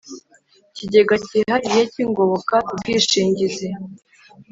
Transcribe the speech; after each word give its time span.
Kigega 0.75 1.15
cyihariye 1.25 1.81
cy 1.91 1.99
ingoboka 2.03 2.55
ku 2.67 2.73
bwishingizi 2.79 3.67